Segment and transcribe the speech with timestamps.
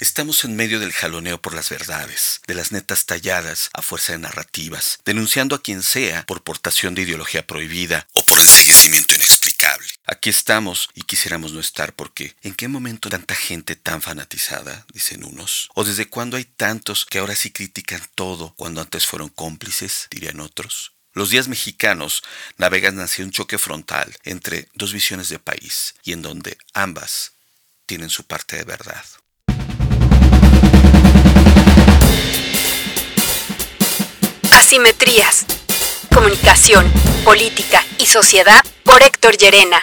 [0.00, 4.18] Estamos en medio del jaloneo por las verdades, de las netas talladas a fuerza de
[4.18, 9.86] narrativas, denunciando a quien sea por portación de ideología prohibida o por enseguecimiento inexplicable.
[10.04, 14.84] Aquí estamos y quisiéramos no estar porque ¿en qué momento tanta gente tan fanatizada?
[14.92, 15.70] dicen unos.
[15.74, 20.08] ¿O desde cuándo hay tantos que ahora sí critican todo cuando antes fueron cómplices?
[20.10, 20.92] dirían otros.
[21.12, 22.24] Los días mexicanos
[22.56, 27.34] navegan hacia un choque frontal entre dos visiones de país y en donde ambas
[27.86, 29.04] tienen su parte de verdad.
[34.74, 35.46] Asimetrías.
[36.12, 36.84] Comunicación,
[37.24, 39.80] política y sociedad por Héctor Llerena.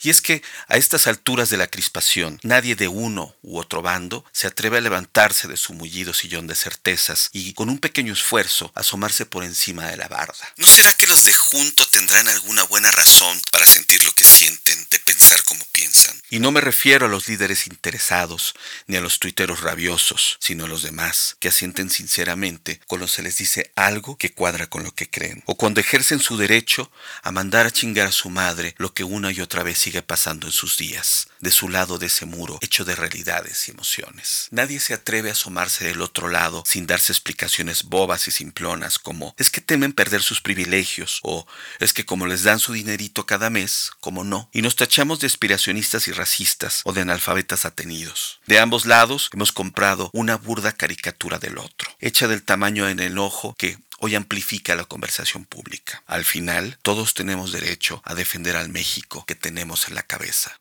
[0.00, 4.24] Y es que a estas alturas de la crispación, nadie de uno u otro bando
[4.32, 8.70] se atreve a levantarse de su mullido sillón de certezas y, con un pequeño esfuerzo,
[8.74, 10.52] asomarse por encima de la barda.
[10.56, 14.86] ¿No será que los de junto tendrán alguna buena razón para sentir lo que sienten,
[14.90, 16.20] de pensar como piensan?
[16.30, 18.54] Y no me refiero a los líderes interesados,
[18.86, 23.36] ni a los tuiteros rabiosos, sino a los demás, que asienten sinceramente cuando se les
[23.36, 27.66] dice algo que cuadra con lo que creen, o cuando ejercen su derecho a mandar
[27.66, 30.76] a chingar a su madre lo que una y otra vez sigue pasando en sus
[30.76, 34.48] días, de su lado de ese muro hecho de realidades y emociones.
[34.50, 39.34] Nadie se atreve a asomarse del otro lado sin darse explicaciones bobas y simplonas como
[39.38, 41.46] es que temen perder sus privilegios o
[41.80, 45.26] es que como les dan su dinerito cada mes, como no, y nos tachamos de
[45.26, 48.40] aspiracionistas y racistas o de analfabetas atenidos.
[48.46, 53.16] De ambos lados hemos comprado una burda caricatura del otro, hecha del tamaño en el
[53.16, 56.02] ojo que hoy amplifica la conversación pública.
[56.06, 60.56] Al final, todos tenemos derecho a defender al México que tenemos en la cabeza.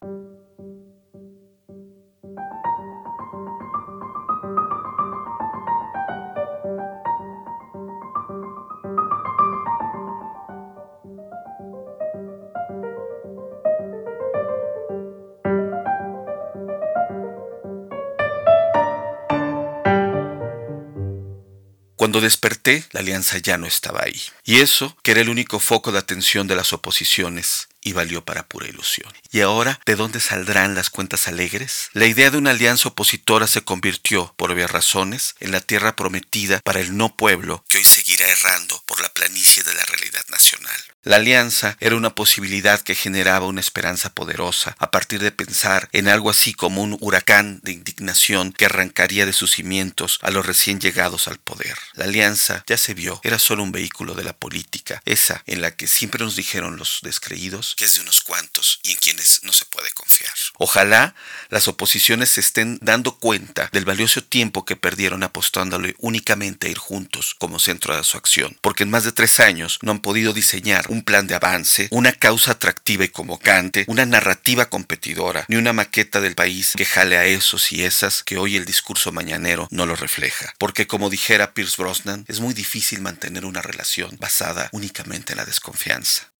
[22.07, 24.21] Cuando desperté, la alianza ya no estaba ahí.
[24.45, 28.45] Y eso, que era el único foco de atención de las oposiciones, y valió para
[28.47, 29.11] pura ilusión.
[29.31, 31.89] ¿Y ahora de dónde saldrán las cuentas alegres?
[31.93, 36.59] La idea de una alianza opositora se convirtió, por obvias razones, en la tierra prometida
[36.59, 40.75] para el no pueblo que hoy seguirá errando por la planicie de la realidad nacional.
[41.07, 46.09] La alianza era una posibilidad que generaba una esperanza poderosa a partir de pensar en
[46.09, 50.81] algo así como un huracán de indignación que arrancaría de sus cimientos a los recién
[50.81, 51.77] llegados al poder.
[51.93, 55.71] La alianza, ya se vio, era solo un vehículo de la política, esa en la
[55.71, 59.53] que siempre nos dijeron los descreídos que es de unos cuantos y en quienes no
[59.53, 60.33] se puede confiar.
[60.57, 61.15] Ojalá
[61.49, 66.77] las oposiciones se estén dando cuenta del valioso tiempo que perdieron apostándole únicamente a ir
[66.77, 70.33] juntos como centro de su acción, porque en más de tres años no han podido
[70.33, 75.71] diseñar un plan de avance, una causa atractiva y convocante, una narrativa competidora, ni una
[75.71, 79.85] maqueta del país que jale a esos y esas que hoy el discurso mañanero no
[79.85, 80.53] lo refleja.
[80.57, 85.45] Porque como dijera Pierce Brosnan, es muy difícil mantener una relación basada únicamente en la
[85.45, 86.31] desconfianza.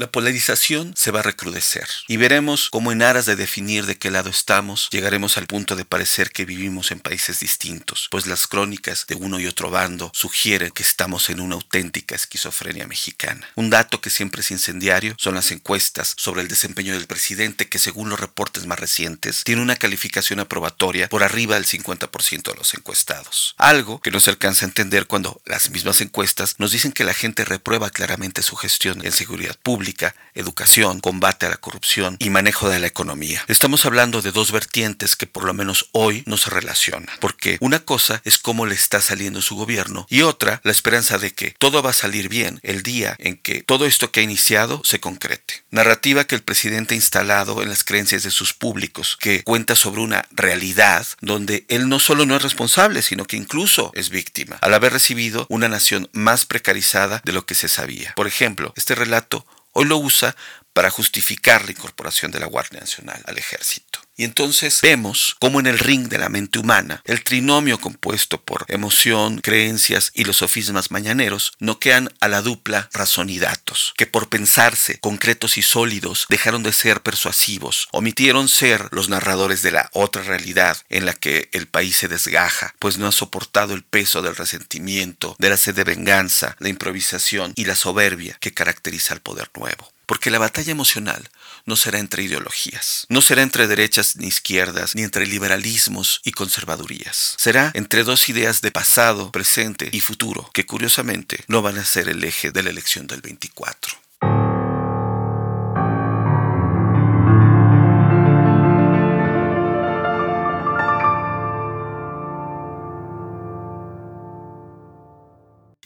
[0.00, 4.10] La polarización se va a recrudecer y veremos cómo en aras de definir de qué
[4.10, 9.04] lado estamos, llegaremos al punto de parecer que vivimos en países distintos, pues las crónicas
[9.06, 13.46] de uno y otro bando sugieren que estamos en una auténtica esquizofrenia mexicana.
[13.56, 17.78] Un dato que siempre es incendiario son las encuestas sobre el desempeño del presidente que
[17.78, 22.72] según los reportes más recientes tiene una calificación aprobatoria por arriba del 50% de los
[22.72, 23.54] encuestados.
[23.58, 27.12] Algo que no se alcanza a entender cuando las mismas encuestas nos dicen que la
[27.12, 29.89] gente reprueba claramente su gestión en seguridad pública
[30.34, 33.44] educación, combate a la corrupción y manejo de la economía.
[33.48, 37.80] Estamos hablando de dos vertientes que por lo menos hoy no se relacionan, porque una
[37.80, 41.82] cosa es cómo le está saliendo su gobierno y otra la esperanza de que todo
[41.82, 45.64] va a salir bien el día en que todo esto que ha iniciado se concrete.
[45.70, 50.00] Narrativa que el presidente ha instalado en las creencias de sus públicos, que cuenta sobre
[50.00, 54.74] una realidad donde él no solo no es responsable, sino que incluso es víctima, al
[54.74, 58.12] haber recibido una nación más precarizada de lo que se sabía.
[58.16, 60.34] Por ejemplo, este relato Hoy lo usa
[60.72, 64.00] para justificar la incorporación de la Guardia Nacional al ejército.
[64.20, 68.66] Y entonces vemos cómo en el ring de la mente humana, el trinomio compuesto por
[68.68, 74.28] emoción, creencias y los sofismas mañaneros noquean a la dupla razón y datos, que por
[74.28, 80.22] pensarse concretos y sólidos dejaron de ser persuasivos, omitieron ser los narradores de la otra
[80.22, 84.36] realidad en la que el país se desgaja, pues no ha soportado el peso del
[84.36, 89.50] resentimiento, de la sed de venganza, la improvisación y la soberbia que caracteriza al poder
[89.56, 89.90] nuevo.
[90.10, 91.30] Porque la batalla emocional
[91.66, 97.36] no será entre ideologías, no será entre derechas ni izquierdas, ni entre liberalismos y conservadurías.
[97.38, 102.08] Será entre dos ideas de pasado, presente y futuro, que curiosamente no van a ser
[102.08, 104.09] el eje de la elección del 24.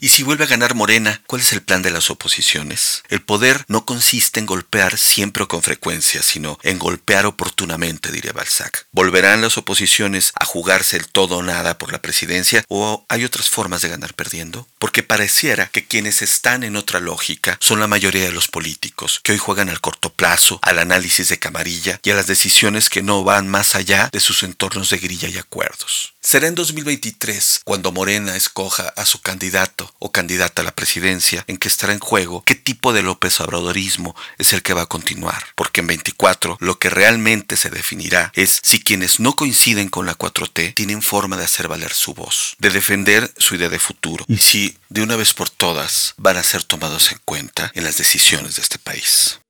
[0.04, 3.02] Y si vuelve a ganar Morena, ¿cuál es el plan de las oposiciones?
[3.08, 8.34] El poder no consiste en golpear siempre o con frecuencia, sino en golpear oportunamente, diría
[8.34, 8.86] Balzac.
[8.92, 13.48] ¿Volverán las oposiciones a jugarse el todo o nada por la presidencia o hay otras
[13.48, 14.68] formas de ganar perdiendo?
[14.78, 19.32] Porque pareciera que quienes están en otra lógica son la mayoría de los políticos, que
[19.32, 23.24] hoy juegan al corto plazo, al análisis de camarilla y a las decisiones que no
[23.24, 26.12] van más allá de sus entornos de grilla y acuerdos.
[26.20, 31.56] Será en 2023 cuando Morena escoja a su candidato o candidata a la presidencia en
[31.56, 35.46] que estará en juego qué tipo de López Obradorismo es el que va a continuar.
[35.54, 40.14] Porque en 24 lo que realmente se definirá es si quienes no coinciden con la
[40.14, 44.36] 4T tienen forma de hacer valer su voz, de defender su idea de futuro y
[44.36, 48.56] si de una vez por todas van a ser tomados en cuenta en las decisiones
[48.56, 49.40] de este país.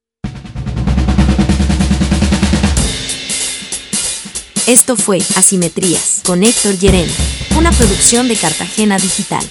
[4.69, 7.13] Esto fue Asimetrías con Héctor Llerena,
[7.57, 9.45] una producción de Cartagena Digital.